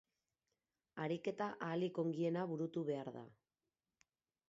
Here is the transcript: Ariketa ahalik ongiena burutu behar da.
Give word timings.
Ariketa 1.03 1.51
ahalik 1.67 2.01
ongiena 2.07 2.49
burutu 2.55 2.87
behar 2.91 3.15
da. 3.19 3.27